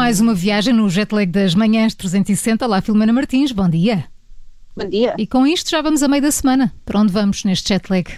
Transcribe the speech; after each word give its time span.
mais 0.00 0.18
uma 0.18 0.34
viagem 0.34 0.72
no 0.72 0.88
jet 0.88 1.14
lag 1.14 1.26
das 1.26 1.54
manhãs 1.54 1.94
360. 1.94 2.66
Lá, 2.66 2.80
Filomena 2.80 3.12
Martins, 3.12 3.52
bom 3.52 3.68
dia. 3.68 4.06
Bom 4.74 4.88
dia. 4.88 5.14
E 5.18 5.26
com 5.26 5.46
isto 5.46 5.68
já 5.68 5.82
vamos 5.82 6.02
a 6.02 6.08
meio 6.08 6.22
da 6.22 6.32
semana. 6.32 6.72
Para 6.86 7.00
onde 7.00 7.12
vamos 7.12 7.44
neste 7.44 7.68
jet 7.68 7.90
lag? 7.90 8.10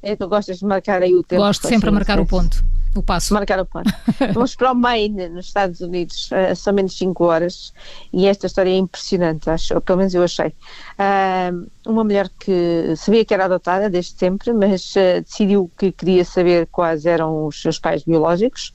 É, 0.00 0.14
tu 0.14 0.28
gostas 0.28 0.60
de 0.60 0.64
marcar 0.64 1.02
aí 1.02 1.12
o 1.12 1.24
tempo? 1.24 1.42
Gosto 1.42 1.66
sempre 1.66 1.88
a 1.88 1.92
marcar 1.92 2.20
o 2.20 2.24
ponto, 2.24 2.64
o 2.94 3.02
passo. 3.02 3.34
Marcar 3.34 3.58
o 3.58 3.66
ponto. 3.66 3.92
vamos 4.34 4.54
para 4.54 4.70
o 4.70 4.74
Maine, 4.76 5.28
nos 5.30 5.46
Estados 5.46 5.80
Unidos, 5.80 6.30
uh, 6.30 6.54
são 6.54 6.72
menos 6.72 6.96
5 6.96 7.24
horas 7.24 7.72
e 8.12 8.28
esta 8.28 8.46
história 8.46 8.70
é 8.70 8.76
impressionante, 8.76 9.50
acho, 9.50 9.74
ou 9.74 9.80
pelo 9.80 9.98
menos 9.98 10.14
eu 10.14 10.22
achei. 10.22 10.54
Uh, 10.96 11.68
uma 11.84 12.04
mulher 12.04 12.30
que 12.38 12.94
sabia 12.96 13.24
que 13.24 13.34
era 13.34 13.46
adotada 13.46 13.90
desde 13.90 14.16
sempre, 14.16 14.52
mas 14.52 14.94
uh, 14.94 15.22
decidiu 15.22 15.68
que 15.76 15.90
queria 15.90 16.24
saber 16.24 16.68
quais 16.70 17.04
eram 17.04 17.46
os 17.46 17.60
seus 17.60 17.80
pais 17.80 18.04
biológicos. 18.04 18.72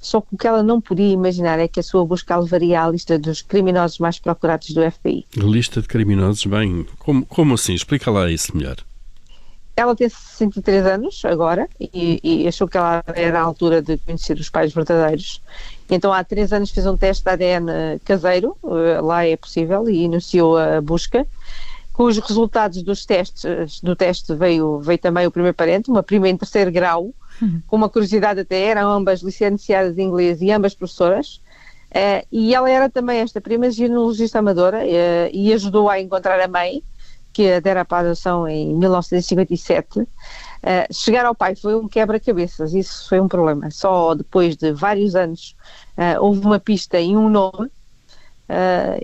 Só 0.00 0.20
que 0.20 0.28
o 0.32 0.38
que 0.38 0.46
ela 0.46 0.62
não 0.62 0.80
podia 0.80 1.12
imaginar 1.12 1.58
é 1.58 1.66
que 1.66 1.80
a 1.80 1.82
sua 1.82 2.04
busca 2.04 2.34
a 2.34 2.38
levaria 2.38 2.82
à 2.82 2.88
lista 2.88 3.18
dos 3.18 3.42
criminosos 3.42 3.98
mais 3.98 4.18
procurados 4.18 4.70
do 4.70 4.88
FBI. 4.90 5.26
Lista 5.36 5.82
de 5.82 5.88
criminosos? 5.88 6.44
Bem, 6.44 6.86
como, 6.98 7.26
como 7.26 7.54
assim? 7.54 7.74
Explica 7.74 8.10
lá 8.10 8.30
isso 8.30 8.56
melhor. 8.56 8.76
Ela 9.76 9.94
tem 9.94 10.08
63 10.08 10.86
anos 10.86 11.22
agora 11.24 11.68
e, 11.80 12.18
e, 12.22 12.48
achou 12.48 12.66
que 12.66 12.76
ela 12.76 13.02
era 13.14 13.38
à 13.38 13.42
altura 13.42 13.80
de 13.80 13.96
conhecer 13.98 14.36
os 14.38 14.50
pais 14.50 14.72
verdadeiros. 14.72 15.40
Então 15.88 16.12
há 16.12 16.24
três 16.24 16.52
anos 16.52 16.70
fez 16.70 16.84
um 16.84 16.96
teste 16.96 17.22
de 17.22 17.30
ADN 17.30 18.00
caseiro, 18.04 18.56
eh, 18.64 19.00
lá 19.00 19.24
é 19.24 19.36
possível, 19.36 19.88
e 19.88 20.02
iniciou 20.02 20.58
a 20.58 20.80
busca. 20.80 21.24
Com 21.92 22.04
os 22.04 22.18
resultados 22.18 22.82
dos 22.82 23.06
testes, 23.06 23.80
do 23.80 23.94
teste 23.94 24.34
veio, 24.34 24.80
veio 24.80 24.98
também 24.98 25.28
o 25.28 25.30
primeiro 25.30 25.54
parente, 25.54 25.90
uma 25.90 26.02
prima 26.02 26.28
em 26.28 26.36
terceiro 26.36 26.72
grau, 26.72 27.12
com 27.66 27.76
uma 27.76 27.88
curiosidade 27.88 28.40
até, 28.40 28.62
eram 28.64 28.90
ambas 28.90 29.20
licenciadas 29.20 29.96
em 29.98 30.02
inglês 30.02 30.40
e 30.40 30.50
ambas 30.50 30.74
professoras. 30.74 31.40
Uh, 31.88 32.20
e 32.30 32.54
ela 32.54 32.70
era 32.70 32.90
também 32.90 33.20
esta 33.20 33.40
prima 33.40 33.70
genealogista 33.70 34.38
amadora 34.38 34.80
uh, 34.80 35.30
e 35.32 35.52
ajudou 35.54 35.88
a 35.88 35.98
encontrar 35.98 36.38
a 36.38 36.46
mãe, 36.46 36.82
que 37.32 37.60
dera 37.60 37.84
para 37.84 37.98
a 37.98 38.00
adoção 38.10 38.46
em 38.46 38.74
1957. 38.74 40.00
Uh, 40.00 40.06
chegar 40.92 41.24
ao 41.24 41.34
pai 41.34 41.54
foi 41.54 41.74
um 41.74 41.88
quebra-cabeças, 41.88 42.74
isso 42.74 43.08
foi 43.08 43.20
um 43.20 43.28
problema. 43.28 43.70
Só 43.70 44.14
depois 44.14 44.56
de 44.56 44.72
vários 44.72 45.14
anos 45.14 45.56
houve 46.20 46.46
uma 46.46 46.60
pista 46.60 47.00
e 47.00 47.16
um 47.16 47.28
nome, 47.28 47.70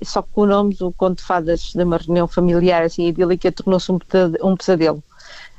só 0.05 0.23
que 0.23 0.29
com 0.31 0.43
o 0.43 0.47
nome 0.47 0.75
do 0.75 0.93
conto 0.93 1.19
de 1.19 1.25
fadas 1.25 1.73
de 1.75 1.83
uma 1.83 1.97
reunião 1.97 2.29
familiar 2.29 2.85
assim 2.85 3.09
idílica 3.09 3.51
tornou-se 3.51 3.91
um 3.91 4.57
pesadelo. 4.57 5.03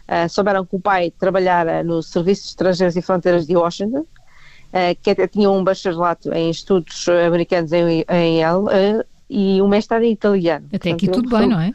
Uh, 0.07 0.29
souberam 0.29 0.65
que 0.65 0.75
o 0.75 0.79
pai 0.79 1.11
trabalhara 1.11 1.83
no 1.83 2.03
Serviço 2.03 2.43
de 2.43 2.49
Estrangeiros 2.49 2.95
e 2.95 3.01
Fronteiras 3.01 3.47
de 3.47 3.55
Washington, 3.55 4.01
uh, 4.01 4.95
que 5.01 5.09
até 5.09 5.27
tinha 5.27 5.49
um 5.49 5.63
bacharelato 5.63 6.31
em 6.31 6.49
estudos 6.49 7.07
americanos 7.09 7.71
em, 7.71 8.05
em 8.07 8.39
Yale 8.39 8.65
uh, 8.65 9.05
e 9.29 9.61
um 9.61 9.67
mestrado 9.67 10.03
em 10.03 10.11
italiano. 10.11 10.67
Até 10.67 10.89
Portanto, 10.89 10.93
aqui 10.93 11.07
tudo 11.07 11.29
bem, 11.29 11.47
não 11.47 11.59
é? 11.59 11.73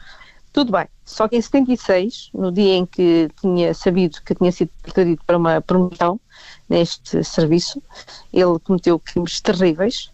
Tudo 0.52 0.72
bem. 0.72 0.86
Só 1.04 1.28
que 1.28 1.36
em 1.36 1.42
76, 1.42 2.30
no 2.34 2.50
dia 2.50 2.74
em 2.74 2.86
que 2.86 3.28
tinha 3.40 3.72
sabido 3.74 4.20
que 4.24 4.34
tinha 4.34 4.50
sido 4.50 4.70
pedido 4.94 5.20
para 5.26 5.36
uma 5.36 5.60
promoção 5.60 6.20
neste 6.68 7.22
serviço, 7.24 7.82
ele 8.32 8.58
cometeu 8.60 8.98
crimes 8.98 9.40
terríveis, 9.40 10.10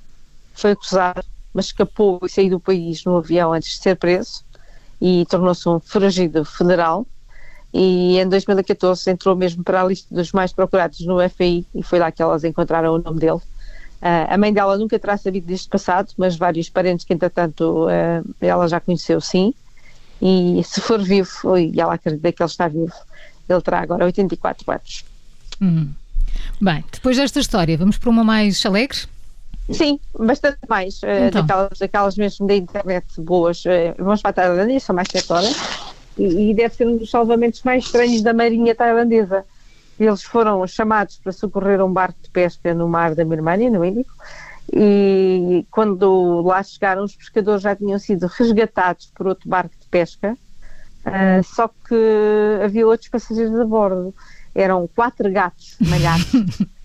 foi 0.55 0.73
acusado, 0.73 1.25
mas 1.53 1.67
escapou 1.67 2.21
e 2.23 2.29
saiu 2.29 2.51
do 2.51 2.61
país 2.61 3.05
no 3.05 3.17
avião 3.17 3.53
antes 3.53 3.77
de 3.77 3.83
ser 3.83 3.97
preso 3.97 4.45
e 5.01 5.27
tornou-se 5.27 5.69
um 5.69 5.81
foragido 5.81 6.45
federal 6.45 7.07
e 7.73 8.19
em 8.19 8.29
2014 8.29 9.11
entrou 9.11 9.37
mesmo 9.37 9.63
para 9.63 9.83
a 9.83 9.87
lista 9.87 10.15
dos 10.15 10.33
mais 10.33 10.53
procurados 10.53 11.01
no 11.01 11.17
FAI 11.29 11.65
e 11.75 11.83
foi 11.83 11.99
lá 11.99 12.11
que 12.11 12.23
elas 12.23 12.45
encontraram 12.45 12.95
o 12.95 12.99
nome 12.99 13.21
dele. 13.21 13.41
Uh, 14.01 14.29
a 14.29 14.39
mãe 14.39 14.53
dela 14.53 14.77
nunca 14.77 14.99
terá 14.99 15.17
sabido 15.17 15.47
deste 15.47 15.69
passado, 15.69 16.13
mas 16.17 16.37
vários 16.37 16.69
parentes 16.69 17.05
que 17.05 17.15
entretanto 17.15 17.87
uh, 17.87 18.35
ela 18.41 18.69
já 18.69 18.79
conheceu 18.79 19.21
sim, 19.21 19.55
e 20.21 20.63
se 20.65 20.81
for 20.81 21.03
vivo, 21.03 21.57
e 21.59 21.81
ela 21.81 21.95
acredita 21.95 22.33
que 22.33 22.43
ele 22.43 22.51
está 22.51 22.69
vivo, 22.69 22.93
ele 23.49 23.61
terá 23.61 23.81
agora 23.81 24.05
84 24.05 24.71
anos. 24.71 25.05
Hum. 25.61 25.93
Bem, 26.61 26.85
depois 26.93 27.17
desta 27.17 27.41
história, 27.41 27.77
vamos 27.77 27.99
para 27.99 28.11
uma 28.11 28.23
mais 28.23 28.65
alegre? 28.65 28.99
Sim, 29.71 29.99
bastante 30.19 30.59
mais, 30.69 31.03
uh, 31.03 31.07
então. 31.27 31.43
daquelas, 31.43 31.79
daquelas 31.79 32.17
mesmo 32.17 32.47
da 32.47 32.55
internet 32.55 33.07
boas. 33.19 33.65
vamos 33.99 34.23
para 34.23 34.31
a 34.31 34.35
Tailândia, 34.35 34.79
são 34.79 34.95
mais 34.95 35.09
7 35.11 35.33
horas 35.33 35.86
e, 36.19 36.51
e 36.51 36.55
deve 36.55 36.75
ser 36.75 36.87
um 36.87 36.97
dos 36.97 37.11
salvamentos 37.11 37.63
mais 37.63 37.85
estranhos 37.85 38.23
da 38.23 38.33
marinha 38.33 38.75
tailandesa. 38.75 39.45
Eles 39.99 40.23
foram 40.23 40.67
chamados 40.67 41.19
para 41.23 41.33
socorrer 41.33 41.83
um 41.83 41.93
barco 41.93 42.19
de 42.23 42.31
pesca 42.31 42.75
no 42.75 42.89
mar 42.89 43.15
da 43.15 43.25
Birmania, 43.25 43.71
no 43.71 43.85
Índico, 43.85 44.13
e 44.73 45.65
quando 45.71 46.43
lá 46.43 46.63
chegaram, 46.63 47.05
os 47.05 47.15
pescadores 47.15 47.63
já 47.63 47.75
tinham 47.75 47.99
sido 47.99 48.27
resgatados 48.27 49.11
por 49.15 49.27
outro 49.27 49.49
barco 49.49 49.75
de 49.81 49.87
pesca, 49.89 50.37
uh, 51.07 51.45
só 51.45 51.69
que 51.69 51.95
havia 52.63 52.87
outros 52.87 53.09
passageiros 53.09 53.59
a 53.59 53.65
bordo. 53.65 54.15
Eram 54.55 54.89
quatro 54.95 55.31
gatos 55.31 55.77
malhados. 55.81 56.33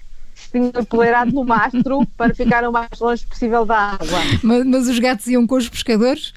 tinham 0.51 0.71
apoleirado 0.75 1.31
no 1.31 1.45
mastro 1.45 2.05
para 2.17 2.35
ficar 2.35 2.67
o 2.67 2.71
mais 2.71 2.99
longe 2.99 3.25
possível 3.25 3.65
da 3.65 3.93
água. 3.93 4.19
Mas, 4.43 4.65
mas 4.65 4.87
os 4.89 4.99
gatos 4.99 5.25
iam 5.27 5.47
com 5.47 5.55
os 5.55 5.69
pescadores? 5.69 6.33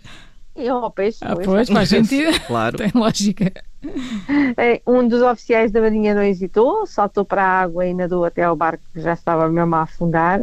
E 0.57 0.69
ao 0.69 0.91
peixe. 0.91 1.19
Ah, 1.23 1.35
pois, 1.37 1.69
faz 1.69 1.89
sentido. 1.89 2.39
claro. 2.47 2.77
Tem 2.77 2.91
lógica. 2.95 3.53
É, 4.57 4.81
um 4.87 5.07
dos 5.07 5.21
oficiais 5.21 5.71
da 5.71 5.81
Marinha 5.81 6.15
não 6.15 6.23
hesitou, 6.23 6.87
saltou 6.87 7.25
para 7.25 7.43
a 7.43 7.61
água 7.63 7.87
e 7.87 7.93
nadou 7.93 8.25
até 8.25 8.43
ao 8.43 8.57
barco 8.57 8.83
que 8.93 9.01
já 9.01 9.13
estava 9.13 9.49
mesmo 9.49 9.75
a 9.75 9.83
afundar 9.83 10.43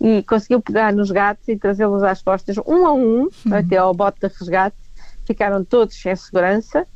e 0.00 0.22
conseguiu 0.24 0.60
pegar 0.60 0.92
nos 0.92 1.10
gatos 1.10 1.48
e 1.48 1.56
trazê-los 1.56 2.02
às 2.02 2.20
costas, 2.20 2.56
um 2.66 2.86
a 2.86 2.92
um, 2.92 3.22
uhum. 3.22 3.30
até 3.52 3.76
ao 3.76 3.94
bote 3.94 4.20
de 4.20 4.26
resgate. 4.26 4.76
Ficaram 5.24 5.64
todos 5.64 6.00
sem 6.00 6.14
segurança 6.14 6.86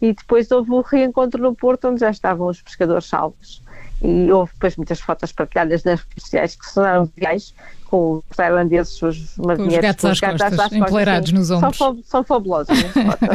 e 0.00 0.14
depois 0.14 0.50
houve 0.50 0.70
o 0.70 0.80
reencontro 0.80 1.42
no 1.42 1.54
porto 1.54 1.88
onde 1.88 2.00
já 2.00 2.10
estavam 2.10 2.46
os 2.48 2.62
pescadores 2.62 3.06
salvos. 3.06 3.62
E 4.04 4.30
houve 4.30 4.52
depois 4.52 4.76
muitas 4.76 5.00
fotos 5.00 5.32
partilhadas 5.32 5.82
nas 5.82 6.00
redes 6.00 6.24
sociais 6.24 6.54
que 6.54 6.74
tornaram 6.74 7.10
viais 7.16 7.54
com 7.86 8.22
os 8.28 8.36
tailandeses, 8.36 9.00
os 9.00 9.36
marinheiros, 9.38 9.76
os 9.76 9.80
gatos 9.80 10.04
às 10.04 10.20
costas, 10.20 10.42
às 10.42 10.56
costas 10.56 10.78
empoleirados 10.78 11.32
nos 11.32 11.50
ombros. 11.50 11.76
São, 11.78 12.02
são 12.04 12.22
fabulosos. 12.22 12.76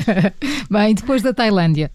Bem, 0.70 0.94
depois 0.94 1.24
da 1.24 1.34
Tailândia? 1.34 1.92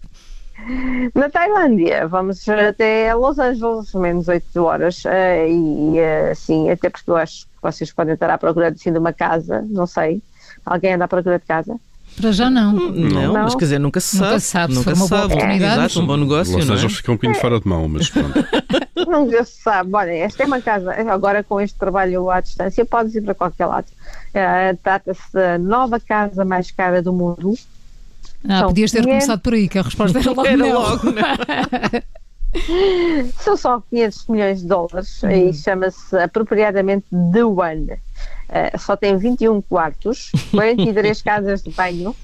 Na 1.13 1.29
Tailândia, 1.29 2.05
vamos 2.07 2.47
até 2.49 3.13
Los 3.15 3.39
Angeles, 3.39 3.93
menos 3.93 4.27
8 4.27 4.63
horas, 4.63 5.05
uh, 5.05 5.09
e 5.47 5.99
assim, 6.31 6.69
até 6.69 6.89
porque 6.89 7.09
eu 7.09 7.15
acho 7.15 7.45
que 7.45 7.51
vocês 7.61 7.93
podem 7.93 8.13
estar 8.13 8.29
à 8.29 8.37
procura 8.37 8.69
assim, 8.69 8.91
de 8.91 8.99
uma 8.99 9.13
casa, 9.13 9.65
não 9.69 9.87
sei. 9.87 10.21
Alguém 10.65 10.95
anda 10.95 11.05
à 11.05 11.07
procura 11.07 11.39
de 11.39 11.45
casa? 11.45 11.79
Para 12.19 12.31
já 12.31 12.49
não. 12.49 12.73
Não, 12.73 13.33
não. 13.33 13.33
mas 13.43 13.55
quer 13.55 13.65
dizer, 13.65 13.79
nunca 13.79 13.99
se 13.99 14.17
sabe. 14.17 14.29
Nunca 14.29 14.39
se 14.39 14.47
sabe, 14.47 14.73
nunca 14.73 14.95
se 14.95 14.99
for 14.99 15.03
uma 15.03 15.09
boa 15.09 15.25
oportunidade. 15.25 15.79
Exato, 15.79 16.01
um 16.01 16.07
bom 16.07 16.17
negócio. 16.17 16.55
Los 16.55 16.69
Angeles 16.69 16.93
é? 16.93 16.95
ficam 16.95 17.13
um 17.13 17.17
bocadinho 17.17 17.41
fora 17.41 17.59
de 17.59 17.67
mão, 17.67 17.87
mas 17.89 18.09
pronto. 18.09 18.45
nunca 19.07 19.43
se 19.43 19.61
sabe. 19.61 19.89
Olha, 19.93 20.11
esta 20.11 20.43
é 20.43 20.45
uma 20.45 20.61
casa, 20.61 20.93
agora 21.11 21.43
com 21.43 21.59
este 21.59 21.77
trabalho 21.77 22.29
à 22.29 22.39
distância, 22.39 22.85
podes 22.85 23.15
ir 23.15 23.21
para 23.21 23.35
qualquer 23.35 23.65
lado. 23.65 23.87
Uh, 24.29 24.77
Trata-se 24.81 25.33
da 25.33 25.57
nova 25.57 25.99
casa 25.99 26.45
mais 26.45 26.71
cara 26.71 27.01
do 27.01 27.11
mundo. 27.11 27.53
Ah, 28.47 28.59
São 28.59 28.67
podias 28.67 28.91
ter 28.91 29.01
500... 29.01 29.11
começado 29.11 29.39
por 29.41 29.53
aí, 29.53 29.67
que 29.67 29.79
a 29.79 29.81
resposta 29.81 30.19
era 30.19 30.29
logo. 30.31 30.47
Era 30.47 30.73
logo 30.73 31.01
São 33.39 33.57
só 33.57 33.81
500 33.89 34.27
milhões 34.27 34.61
de 34.61 34.67
dólares 34.67 35.23
hum. 35.23 35.29
e 35.29 35.53
chama-se 35.53 36.17
apropriadamente 36.17 37.05
The 37.33 37.43
One. 37.43 37.93
Uh, 37.93 38.77
só 38.77 38.95
tem 38.95 39.17
21 39.17 39.61
quartos, 39.61 40.31
43 40.51 41.21
casas 41.23 41.63
de 41.63 41.71
banho, 41.71 42.15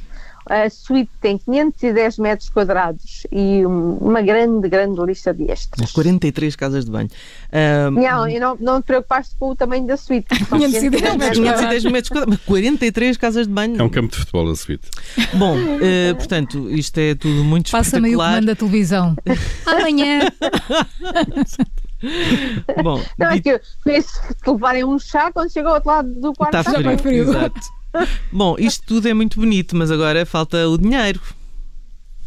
a 0.46 0.70
suíte 0.70 1.12
tem 1.22 1.38
510 1.38 2.18
metros 2.18 2.50
quadrados 2.50 3.28
e 3.32 3.66
uma 3.66 4.22
grande, 4.22 4.68
grande 4.68 5.00
lista 5.02 5.34
de 5.34 5.50
extras. 5.50 5.92
43 5.92 6.56
casas 6.56 6.86
de 6.86 6.92
banho. 6.92 7.10
Uh, 7.52 7.92
não, 7.92 8.28
e 8.28 8.40
não, 8.40 8.58
não 8.60 8.82
te 8.82 8.86
preocupaste 8.86 9.36
com 9.40 9.50
o 9.50 9.56
tamanho 9.56 9.86
da 9.86 9.98
suíte. 9.98 10.28
510 10.30 10.90
metros, 10.90 11.38
510 11.38 11.84
metros 11.86 12.10
quadrados. 12.10 12.46
43 12.46 13.18
casas 13.18 13.48
de 13.48 13.54
banho. 13.54 13.80
É 13.80 13.84
um 13.84 13.90
campo 13.90 14.12
de 14.12 14.18
futebol 14.18 14.50
a 14.50 14.56
suíte. 14.56 14.90
Bom, 15.34 15.58
uh, 15.58 16.16
portanto, 16.16 16.70
isto 16.72 16.98
é 16.98 17.16
tudo 17.16 17.44
muito 17.44 17.72
Passa-me 17.72 18.10
espetacular. 18.10 18.42
Passa-me 18.42 18.42
o 18.42 18.46
comando 18.46 18.46
da 18.46 18.56
televisão. 18.56 19.16
Amanhã. 19.66 20.32
Bom, 22.84 23.04
não, 23.18 23.28
é 23.28 23.40
que 23.40 23.62
se 23.84 24.04
levarem 24.48 24.84
um 24.84 24.98
chá 24.98 25.32
quando 25.32 25.52
chega 25.52 25.68
ao 25.68 25.76
outro 25.76 25.90
lado 25.90 26.10
do 26.16 26.34
quarto 26.34 26.58
está 26.58 26.72
frio. 26.72 26.98
frio. 26.98 27.24
Exato. 27.24 27.81
Bom, 28.32 28.56
isto 28.58 28.86
tudo 28.86 29.08
é 29.08 29.14
muito 29.14 29.40
bonito, 29.40 29.76
mas 29.76 29.92
agora 29.92 30.26
falta 30.26 30.68
o 30.68 30.78
dinheiro. 30.78 31.22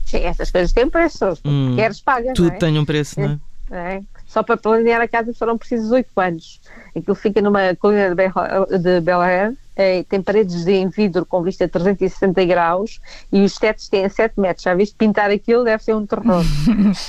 Sim, 0.04 0.18
essas 0.18 0.50
coisas 0.50 0.72
têm 0.72 0.88
preço. 0.88 1.24
Hum, 1.44 1.74
Queres 1.76 2.00
pagar. 2.00 2.34
Tudo 2.34 2.48
é? 2.48 2.58
tem 2.58 2.78
um 2.78 2.84
preço, 2.84 3.20
não 3.20 3.40
é? 3.70 3.96
é? 3.96 4.02
Só 4.26 4.42
para 4.42 4.56
planear 4.56 5.00
a 5.00 5.08
casa 5.08 5.32
foram 5.32 5.56
precisos 5.56 5.90
8 5.90 6.08
anos. 6.20 6.60
Aquilo 6.94 7.14
fica 7.14 7.40
numa 7.40 7.74
colina 7.76 8.14
de 8.14 9.00
Bel 9.00 9.20
Air, 9.20 9.56
é, 9.76 10.04
tem 10.04 10.22
paredes 10.22 10.66
em 10.66 10.88
vidro 10.88 11.26
com 11.26 11.42
vista 11.42 11.64
a 11.64 11.68
360 11.68 12.44
graus 12.44 13.00
e 13.32 13.42
os 13.42 13.56
tetos 13.56 13.88
têm 13.88 14.08
7 14.08 14.38
metros. 14.38 14.62
Já 14.62 14.74
viste 14.74 14.94
pintar 14.94 15.30
aquilo? 15.30 15.64
Deve 15.64 15.82
ser 15.82 15.94
um 15.94 16.06
terror. 16.06 16.44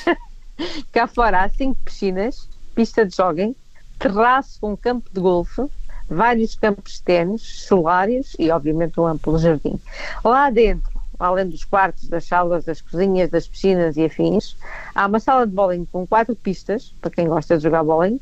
Cá 0.92 1.06
fora 1.06 1.44
há 1.44 1.50
5 1.50 1.80
piscinas, 1.84 2.50
pista 2.74 3.06
de 3.06 3.16
jogging, 3.16 3.56
terraço 4.00 4.60
com 4.60 4.76
campo 4.76 5.10
de 5.14 5.20
golfe, 5.20 5.62
vários 6.10 6.56
campos 6.56 6.94
de 6.94 7.04
ténis, 7.04 7.42
solários 7.68 8.36
e, 8.38 8.50
obviamente, 8.52 9.00
um 9.00 9.08
amplo 9.08 9.38
jardim. 9.38 9.80
Lá 10.24 10.50
dentro, 10.50 10.92
além 11.20 11.48
dos 11.48 11.64
quartos, 11.64 12.08
das 12.08 12.26
salas, 12.26 12.66
das 12.66 12.82
cozinhas, 12.82 13.30
das 13.30 13.48
piscinas 13.48 13.98
e 13.98 14.06
afins, 14.06 14.56
há 14.94 15.06
uma 15.06 15.20
sala 15.20 15.48
de 15.48 15.54
bowling 15.54 15.86
com 15.86 16.06
quatro 16.06 16.36
pistas, 16.36 16.94
para 17.02 17.12
quem 17.12 17.28
gosta 17.28 17.58
de 17.58 17.64
jogar 17.64 17.84
bowling, 17.84 18.20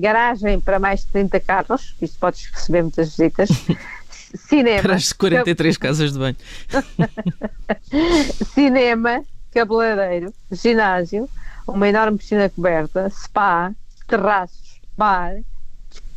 garagem 0.00 0.60
para 0.60 0.78
mais 0.78 1.00
de 1.00 1.06
30 1.08 1.40
carros, 1.40 1.94
isto 2.02 2.18
podes 2.18 2.46
receber 2.46 2.82
muitas 2.82 3.10
visitas, 3.10 3.48
cinema. 4.34 4.82
Para 4.82 4.96
as 4.96 5.12
43 5.12 5.76
casas 5.76 6.12
de 6.12 6.18
banho. 6.18 6.36
cinema, 8.52 9.22
cabeleireiro, 9.52 10.32
ginásio, 10.50 11.28
uma 11.66 11.88
enorme 11.88 12.18
piscina 12.18 12.48
coberta, 12.48 13.08
spa, 13.10 13.72
terraços, 14.08 14.80
bar, 14.96 15.36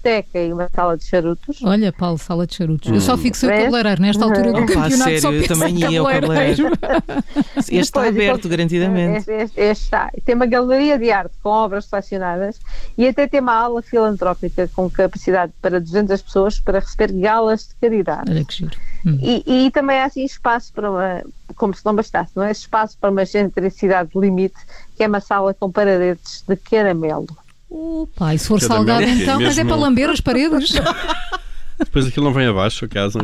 discoteca 0.03 0.39
e 0.39 0.51
uma 0.51 0.69
sala 0.69 0.97
de 0.97 1.05
charutos. 1.05 1.63
Olha, 1.63 1.91
Paulo, 1.93 2.17
sala 2.17 2.45
de 2.45 2.55
charutos. 2.55 2.91
Hum. 2.91 2.95
Eu 2.95 3.01
só 3.01 3.17
fico 3.17 3.37
sem 3.37 3.49
o 3.49 3.51
cabeleireiro. 3.51 4.01
Nesta 4.01 4.25
altura 4.25 4.51
do. 4.51 4.57
Opa, 4.59 4.65
campeonato 4.65 4.97
sério, 4.97 5.21
só 5.21 5.31
eu 5.31 5.47
também 5.47 5.79
ia 5.79 5.99
ao 5.99 6.05
cabeleireiro. 6.05 6.71
Este 7.57 7.79
está 7.79 8.01
Depois, 8.03 8.29
aberto, 8.29 8.49
garantidamente. 8.49 9.17
Este, 9.19 9.31
este- 9.31 9.61
este 9.61 9.83
está. 9.85 10.11
Tem 10.25 10.35
uma 10.35 10.45
galeria 10.45 10.99
de 10.99 11.11
arte 11.11 11.33
com 11.41 11.49
obras 11.49 11.85
selecionadas 11.85 12.59
e 12.97 13.07
até 13.07 13.27
tem 13.27 13.39
uma 13.39 13.53
aula 13.53 13.81
filantrópica 13.81 14.69
com 14.75 14.89
capacidade 14.89 15.53
para 15.61 15.79
200 15.79 16.21
pessoas 16.21 16.59
para 16.59 16.79
receber 16.79 17.11
galas 17.13 17.67
de 17.69 17.75
caridade. 17.75 18.29
Olha 18.29 18.43
que 18.45 18.53
giro. 18.53 18.77
Hum. 19.05 19.17
E, 19.21 19.65
e 19.65 19.71
também 19.71 19.99
há 19.99 20.05
assim 20.05 20.23
espaço 20.23 20.71
para 20.73 20.89
uma, 20.89 21.23
como 21.55 21.73
se 21.73 21.85
não 21.85 21.95
bastasse, 21.95 22.31
não 22.35 22.43
é? 22.43 22.51
Espaço 22.51 22.97
para 22.99 23.09
uma 23.09 23.23
excentricidade 23.23 24.09
limite, 24.15 24.55
que 24.95 25.03
é 25.03 25.07
uma 25.07 25.19
sala 25.19 25.53
com 25.53 25.71
paredes 25.71 26.43
de 26.47 26.55
caramelo. 26.55 27.27
Opa, 27.75 28.35
e 28.35 28.39
se 28.39 28.47
for 28.47 28.59
Cada 28.59 28.73
salgado 28.75 28.99
mel, 29.01 29.09
então, 29.17 29.39
mas 29.41 29.57
é 29.57 29.63
mesmo- 29.63 29.69
para 29.69 29.81
lamber 29.81 30.09
as 30.09 30.21
paredes. 30.21 30.73
Depois 31.79 32.05
aquilo 32.05 32.25
não 32.27 32.33
vem 32.33 32.45
abaixo 32.45 32.85
a 32.85 32.87
casa. 32.87 33.17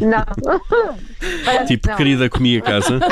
Não. 0.00 0.60
Parece 1.44 1.66
Tipo, 1.76 1.88
não. 1.88 1.96
querida, 1.96 2.30
comi 2.30 2.56
a 2.56 2.62
casa. 2.62 2.98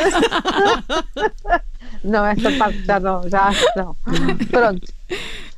Não, 2.05 2.25
essa 2.25 2.50
parte 2.52 2.85
já 2.85 3.00
não, 3.00 3.29
já 3.29 3.43
acho 3.44 3.73
que 3.73 3.79
não. 3.81 3.96
Pronto, 4.50 4.93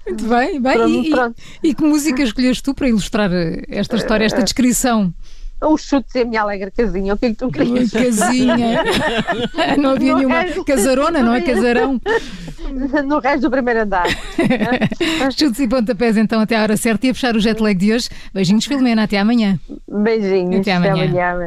Muito 0.06 0.24
bem, 0.26 0.60
bem. 0.60 0.72
pronto, 0.72 0.88
E, 0.88 1.06
e- 1.06 1.10
pronto. 1.10 1.36
e 1.62 1.74
que 1.74 1.82
música 1.84 2.22
escolheste 2.22 2.62
tu 2.62 2.74
para 2.74 2.88
ilustrar 2.88 3.30
eh, 3.30 3.62
esta 3.68 3.96
história, 3.96 4.24
esta 4.24 4.42
descrição? 4.42 5.12
Os 5.62 5.82
chutes 5.82 6.14
e 6.14 6.20
a 6.20 6.24
minha 6.24 6.40
alegre 6.42 6.70
casinha, 6.70 7.12
o 7.14 7.18
que 7.18 7.26
é 7.26 7.28
que 7.30 7.34
tu 7.36 7.50
querias? 7.50 7.90
casinha. 7.90 8.82
Não 9.78 9.90
havia 9.90 10.12
No 10.12 10.18
nenhuma 10.18 10.40
resto- 10.40 10.64
casarona, 10.64 11.22
não 11.22 11.34
é 11.34 11.40
casarão. 11.42 12.00
No 13.06 13.18
resto 13.18 13.42
do 13.42 13.50
primeiro 13.50 13.82
andar. 13.82 14.06
Chutes 15.36 15.58
e 15.60 15.68
pontapés 15.68 16.16
então 16.16 16.40
até 16.40 16.56
à 16.56 16.62
hora 16.62 16.76
certa 16.76 17.06
e 17.06 17.10
a 17.10 17.14
fechar 17.14 17.36
o 17.36 17.40
jet 17.40 17.60
lag 17.62 17.74
de 17.78 17.92
hoje. 17.92 18.08
Beijinhos, 18.32 18.64
Filomena, 18.64 19.02
até 19.02 19.18
amanhã. 19.18 19.58
Beijinhos. 19.86 20.60
Até 20.60 20.72
amanhã. 20.72 21.04
amanhã. 21.32 21.44